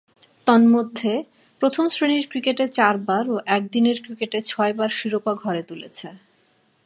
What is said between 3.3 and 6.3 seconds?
ও একদিনের ক্রিকেটে ছয়বার শিরোপা ঘরে তুলেছে।